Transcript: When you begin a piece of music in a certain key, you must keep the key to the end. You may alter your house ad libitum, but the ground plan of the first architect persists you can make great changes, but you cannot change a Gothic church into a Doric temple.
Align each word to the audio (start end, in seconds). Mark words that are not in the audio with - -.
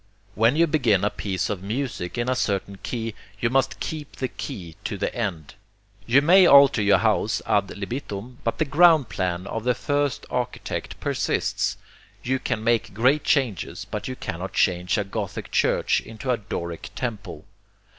When 0.33 0.55
you 0.55 0.65
begin 0.65 1.03
a 1.03 1.11
piece 1.11 1.47
of 1.47 1.61
music 1.61 2.17
in 2.17 2.27
a 2.27 2.35
certain 2.35 2.79
key, 2.81 3.13
you 3.39 3.51
must 3.51 3.79
keep 3.79 4.15
the 4.15 4.29
key 4.29 4.75
to 4.83 4.97
the 4.97 5.13
end. 5.13 5.53
You 6.07 6.23
may 6.23 6.47
alter 6.47 6.81
your 6.81 6.97
house 6.97 7.39
ad 7.45 7.67
libitum, 7.77 8.39
but 8.43 8.57
the 8.57 8.65
ground 8.65 9.09
plan 9.09 9.45
of 9.45 9.63
the 9.63 9.75
first 9.75 10.25
architect 10.31 10.99
persists 10.99 11.77
you 12.23 12.39
can 12.39 12.63
make 12.63 12.95
great 12.95 13.23
changes, 13.23 13.85
but 13.85 14.07
you 14.07 14.15
cannot 14.15 14.53
change 14.53 14.97
a 14.97 15.03
Gothic 15.03 15.51
church 15.51 16.01
into 16.01 16.31
a 16.31 16.37
Doric 16.37 16.89
temple. 16.95 17.45